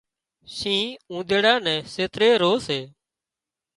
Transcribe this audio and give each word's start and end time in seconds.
شينهن 0.55 0.99
اُونۮيڙا 1.11 1.53
نين 1.65 1.79
سيتري 1.93 2.29
رو 2.41 2.51
سي 2.67 2.79